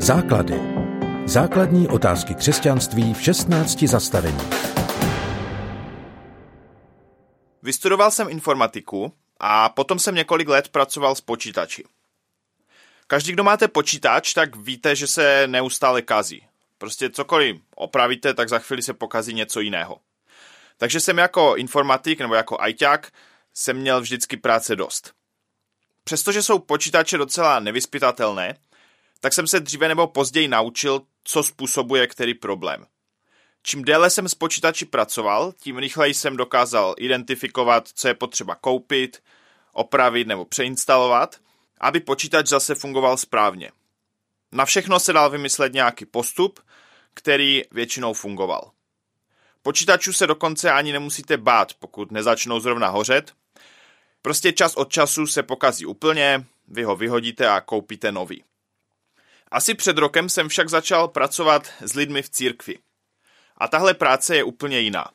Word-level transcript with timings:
Základy. 0.00 0.60
Základní 1.26 1.88
otázky 1.88 2.34
křesťanství 2.34 3.14
v 3.14 3.22
16 3.22 3.82
zastavení. 3.82 4.38
Vystudoval 7.62 8.10
jsem 8.10 8.28
informatiku 8.30 9.12
a 9.40 9.68
potom 9.68 9.98
jsem 9.98 10.14
několik 10.14 10.48
let 10.48 10.68
pracoval 10.68 11.14
s 11.14 11.20
počítači. 11.20 11.84
Každý, 13.06 13.32
kdo 13.32 13.44
máte 13.44 13.68
počítač, 13.68 14.34
tak 14.34 14.56
víte, 14.56 14.96
že 14.96 15.06
se 15.06 15.46
neustále 15.46 16.02
kazí. 16.02 16.42
Prostě 16.78 17.10
cokoliv 17.10 17.56
opravíte, 17.74 18.34
tak 18.34 18.48
za 18.48 18.58
chvíli 18.58 18.82
se 18.82 18.94
pokazí 18.94 19.34
něco 19.34 19.60
jiného. 19.60 20.00
Takže 20.76 21.00
jsem 21.00 21.18
jako 21.18 21.56
informatik 21.56 22.20
nebo 22.20 22.34
jako 22.34 22.60
ajťák 22.60 23.12
jsem 23.54 23.76
měl 23.76 24.00
vždycky 24.00 24.36
práce 24.36 24.76
dost. 24.76 25.12
Přestože 26.04 26.42
jsou 26.42 26.58
počítače 26.58 27.18
docela 27.18 27.60
nevyspytatelné, 27.60 28.54
tak 29.20 29.32
jsem 29.32 29.46
se 29.46 29.60
dříve 29.60 29.88
nebo 29.88 30.06
později 30.06 30.48
naučil, 30.48 31.00
co 31.24 31.42
způsobuje 31.42 32.06
který 32.06 32.34
problém. 32.34 32.86
Čím 33.62 33.84
déle 33.84 34.10
jsem 34.10 34.28
s 34.28 34.34
počítači 34.34 34.84
pracoval, 34.84 35.52
tím 35.60 35.78
rychleji 35.78 36.14
jsem 36.14 36.36
dokázal 36.36 36.94
identifikovat, 36.98 37.88
co 37.94 38.08
je 38.08 38.14
potřeba 38.14 38.54
koupit, 38.54 39.22
opravit 39.72 40.28
nebo 40.28 40.44
přeinstalovat, 40.44 41.36
aby 41.80 42.00
počítač 42.00 42.46
zase 42.46 42.74
fungoval 42.74 43.16
správně. 43.16 43.70
Na 44.52 44.64
všechno 44.64 45.00
se 45.00 45.12
dal 45.12 45.30
vymyslet 45.30 45.72
nějaký 45.72 46.06
postup, 46.06 46.60
který 47.14 47.62
většinou 47.70 48.12
fungoval. 48.12 48.70
Počítačů 49.62 50.12
se 50.12 50.26
dokonce 50.26 50.72
ani 50.72 50.92
nemusíte 50.92 51.36
bát, 51.36 51.74
pokud 51.74 52.10
nezačnou 52.10 52.60
zrovna 52.60 52.88
hořet. 52.88 53.32
Prostě 54.22 54.52
čas 54.52 54.74
od 54.74 54.92
času 54.92 55.26
se 55.26 55.42
pokazí 55.42 55.86
úplně, 55.86 56.44
vy 56.68 56.82
ho 56.82 56.96
vyhodíte 56.96 57.48
a 57.48 57.60
koupíte 57.60 58.12
nový. 58.12 58.44
Asi 59.50 59.74
před 59.74 59.98
rokem 59.98 60.28
jsem 60.28 60.48
však 60.48 60.68
začal 60.68 61.08
pracovat 61.08 61.72
s 61.80 61.94
lidmi 61.94 62.22
v 62.22 62.30
církvi. 62.30 62.78
A 63.56 63.68
tahle 63.68 63.94
práce 63.94 64.36
je 64.36 64.44
úplně 64.44 64.80
jiná. 64.80 65.10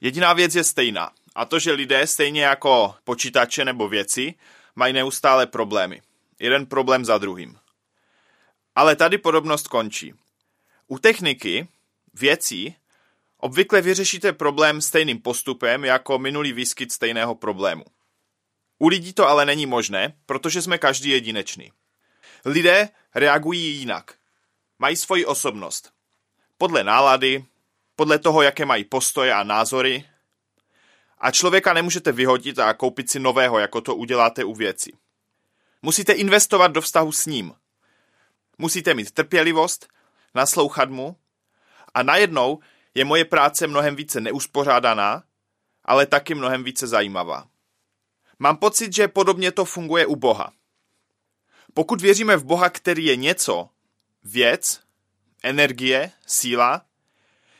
Jediná 0.00 0.32
věc 0.32 0.54
je 0.54 0.64
stejná. 0.64 1.10
A 1.34 1.44
to, 1.44 1.58
že 1.58 1.72
lidé 1.72 2.06
stejně 2.06 2.44
jako 2.44 2.94
počítače 3.04 3.64
nebo 3.64 3.88
věci 3.88 4.34
mají 4.76 4.92
neustále 4.92 5.46
problémy. 5.46 6.02
Jeden 6.38 6.66
problém 6.66 7.04
za 7.04 7.18
druhým. 7.18 7.58
Ale 8.74 8.96
tady 8.96 9.18
podobnost 9.18 9.68
končí. 9.68 10.14
U 10.86 10.98
techniky, 10.98 11.68
věcí, 12.14 12.76
obvykle 13.38 13.82
vyřešíte 13.82 14.32
problém 14.32 14.80
stejným 14.80 15.22
postupem 15.22 15.84
jako 15.84 16.18
minulý 16.18 16.52
výskyt 16.52 16.92
stejného 16.92 17.34
problému. 17.34 17.84
U 18.78 18.88
lidí 18.88 19.12
to 19.12 19.28
ale 19.28 19.46
není 19.46 19.66
možné, 19.66 20.14
protože 20.26 20.62
jsme 20.62 20.78
každý 20.78 21.10
jedinečný. 21.10 21.72
Lidé 22.44 22.88
reagují 23.14 23.78
jinak. 23.78 24.14
Mají 24.78 24.96
svoji 24.96 25.26
osobnost. 25.26 25.92
Podle 26.58 26.84
nálady, 26.84 27.44
podle 27.96 28.18
toho, 28.18 28.42
jaké 28.42 28.64
mají 28.64 28.84
postoje 28.84 29.34
a 29.34 29.42
názory. 29.42 30.04
A 31.18 31.30
člověka 31.30 31.72
nemůžete 31.72 32.12
vyhodit 32.12 32.58
a 32.58 32.74
koupit 32.74 33.10
si 33.10 33.20
nového, 33.20 33.58
jako 33.58 33.80
to 33.80 33.94
uděláte 33.96 34.44
u 34.44 34.54
věci. 34.54 34.92
Musíte 35.82 36.12
investovat 36.12 36.68
do 36.68 36.80
vztahu 36.80 37.12
s 37.12 37.26
ním. 37.26 37.54
Musíte 38.58 38.94
mít 38.94 39.10
trpělivost, 39.10 39.88
naslouchat 40.34 40.90
mu 40.90 41.16
a 41.94 42.02
najednou 42.02 42.58
je 42.94 43.04
moje 43.04 43.24
práce 43.24 43.66
mnohem 43.66 43.96
více 43.96 44.20
neuspořádaná, 44.20 45.22
ale 45.84 46.06
taky 46.06 46.34
mnohem 46.34 46.64
více 46.64 46.86
zajímavá. 46.86 47.46
Mám 48.38 48.56
pocit, 48.56 48.92
že 48.92 49.08
podobně 49.08 49.52
to 49.52 49.64
funguje 49.64 50.06
u 50.06 50.16
Boha. 50.16 50.52
Pokud 51.74 52.00
věříme 52.00 52.36
v 52.36 52.44
Boha, 52.44 52.70
který 52.70 53.04
je 53.04 53.16
něco, 53.16 53.68
věc, 54.24 54.80
energie, 55.42 56.10
síla, 56.26 56.84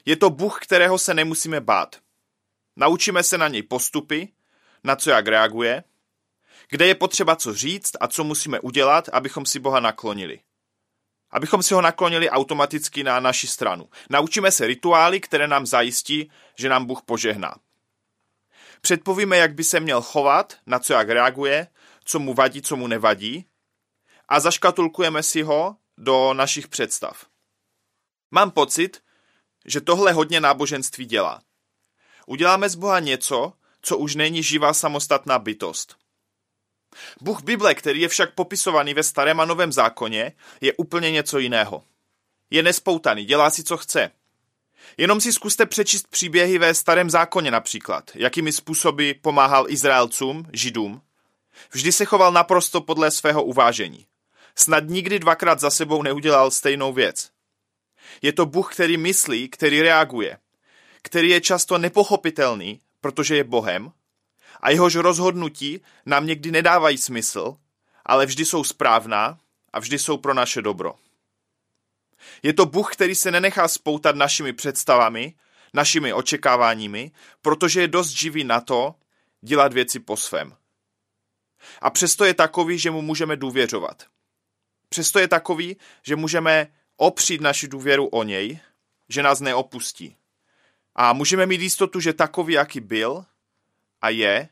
je 0.05 0.17
to 0.17 0.31
Bůh, 0.31 0.59
kterého 0.63 0.99
se 0.99 1.15
nemusíme 1.15 1.61
bát. 1.61 1.97
Naučíme 2.77 3.23
se 3.23 3.39
na 3.39 3.49
něj 3.49 3.63
postupy, 3.63 4.29
na 4.85 4.97
co 4.97 5.11
jak 5.11 5.27
reaguje, 5.27 5.85
kde 6.69 6.87
je 6.87 6.95
potřeba 6.95 7.37
co 7.37 7.55
říct 7.55 7.93
a 8.01 8.09
co 8.09 8.25
musíme 8.25 8.61
udělat, 8.61 9.09
abychom 9.13 9.47
si 9.47 9.59
Boha 9.59 9.81
naklonili. 9.81 10.41
Abychom 11.31 11.63
si 11.63 11.75
ho 11.75 11.81
naklonili 11.81 12.31
automaticky 12.31 13.05
na 13.05 13.21
naši 13.21 13.47
stranu. 13.47 13.89
Naučíme 14.11 14.51
se 14.51 14.67
rituály, 14.67 15.21
které 15.21 15.49
nám 15.49 15.67
zajistí, 15.67 16.31
že 16.59 16.69
nám 16.69 16.85
Bůh 16.85 17.03
požehná. 17.03 17.55
Předpovíme, 18.81 19.37
jak 19.37 19.55
by 19.55 19.65
se 19.65 19.81
měl 19.81 20.03
chovat, 20.03 20.57
na 20.67 20.79
co 20.79 20.93
jak 20.93 21.09
reaguje, 21.09 21.67
co 22.05 22.19
mu 22.19 22.35
vadí, 22.35 22.63
co 22.63 22.77
mu 22.77 22.87
nevadí 22.87 23.47
a 24.29 24.41
zaškatulkujeme 24.41 25.23
si 25.23 25.43
ho 25.43 25.77
do 25.99 26.35
našich 26.35 26.69
představ. 26.69 27.27
Mám 28.31 28.51
pocit, 28.51 29.01
že 29.65 29.81
tohle 29.81 30.13
hodně 30.13 30.41
náboženství 30.41 31.05
dělá. 31.05 31.43
Uděláme 32.27 32.69
z 32.69 32.75
Boha 32.75 33.01
něco, 33.01 33.53
co 33.83 33.99
už 33.99 34.15
není 34.15 34.43
živá 34.43 34.75
samostatná 34.75 35.39
bytost. 35.39 35.97
Bůh 37.21 37.43
Bible, 37.43 37.75
který 37.75 38.01
je 38.01 38.09
však 38.09 38.35
popisovaný 38.35 38.95
ve 38.95 39.03
starém 39.03 39.41
a 39.41 39.45
novém 39.45 39.73
zákoně, 39.73 40.33
je 40.61 40.73
úplně 40.73 41.11
něco 41.11 41.39
jiného. 41.39 41.85
Je 42.51 42.63
nespoutaný, 42.63 43.25
dělá 43.25 43.51
si, 43.51 43.65
co 43.65 43.77
chce. 43.77 44.11
Jenom 44.97 45.21
si 45.21 45.33
zkuste 45.33 45.67
přečíst 45.67 46.09
příběhy 46.09 46.59
ve 46.59 46.75
starém 46.75 47.11
zákoně 47.11 47.51
například, 47.51 48.11
jakými 48.15 48.53
způsoby 48.53 49.11
pomáhal 49.23 49.71
Izraelcům, 49.71 50.47
Židům. 50.53 51.03
Vždy 51.73 51.93
se 51.93 52.05
choval 52.05 52.33
naprosto 52.33 52.81
podle 52.81 53.11
svého 53.11 53.45
uvážení 53.45 54.07
snad 54.55 54.85
nikdy 54.87 55.19
dvakrát 55.19 55.61
za 55.61 55.71
sebou 55.71 56.03
neudělal 56.03 56.51
stejnou 56.51 56.93
věc. 56.93 57.31
Je 58.23 58.33
to 58.33 58.47
Bůh, 58.47 58.75
který 58.75 58.97
myslí, 58.97 59.49
který 59.49 59.83
reaguje, 59.83 60.39
který 61.03 61.29
je 61.29 61.41
často 61.41 61.79
nepochopitelný, 61.79 62.81
protože 63.01 63.37
je 63.37 63.45
Bohem, 63.45 63.93
a 64.61 64.71
jehož 64.71 64.95
rozhodnutí 64.95 65.81
nám 66.07 66.27
někdy 66.27 66.51
nedávají 66.51 66.99
smysl, 66.99 67.57
ale 68.07 68.27
vždy 68.27 68.45
jsou 68.45 68.65
správná 68.65 69.39
a 69.73 69.79
vždy 69.79 69.99
jsou 69.99 70.17
pro 70.17 70.35
naše 70.35 70.63
dobro. 70.63 70.95
Je 72.43 72.53
to 72.53 72.67
Bůh, 72.67 72.93
který 72.93 73.15
se 73.15 73.31
nenechá 73.31 73.69
spoutat 73.69 74.17
našimi 74.17 74.53
představami, 74.53 75.35
našimi 75.75 76.13
očekáváními, 76.13 77.11
protože 77.43 77.81
je 77.81 77.89
dost 77.89 78.09
živý 78.09 78.45
na 78.45 78.61
to 78.61 78.95
dělat 79.41 79.73
věci 79.73 80.01
po 80.01 80.17
svém. 80.17 80.57
A 81.81 81.91
přesto 81.91 82.25
je 82.25 82.35
takový, 82.35 82.79
že 82.79 82.91
mu 82.91 83.03
můžeme 83.03 83.37
důvěřovat. 83.37 84.03
Přesto 84.95 85.19
je 85.19 85.29
takový, 85.29 85.77
že 86.03 86.17
můžeme 86.17 86.67
opřít 86.97 87.41
naši 87.41 87.69
důvěru 87.69 88.07
o 88.07 88.23
něj, 88.23 88.59
že 89.09 89.23
nás 89.23 89.41
neopustí. 89.41 90.17
A 90.95 91.13
můžeme 91.13 91.47
mít 91.47 91.61
jistotu, 91.61 92.01
že 92.01 92.13
takový, 92.13 92.55
jaký 92.55 92.81
byl 92.81 93.25
a 94.01 94.09
je, 94.09 94.49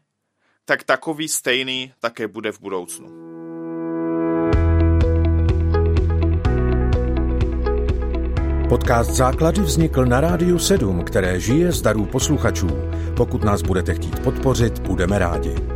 tak 0.64 0.82
takový 0.84 1.28
stejný 1.28 1.92
také 2.00 2.28
bude 2.28 2.53
v 2.53 2.60
budoucnu. 2.60 3.08
Podcast 8.69 9.10
Základy 9.10 9.60
vznikl 9.60 10.04
na 10.04 10.20
Rádiu 10.20 10.59
7, 10.59 11.04
které 11.04 11.41
žije 11.41 11.72
z 11.72 11.82
darů 11.82 12.06
posluchačů. 12.06 12.69
Pokud 13.16 13.44
nás 13.44 13.62
budete 13.62 13.94
chtít 13.94 14.19
podpořit, 14.19 14.78
budeme 14.78 15.19
rádi. 15.19 15.72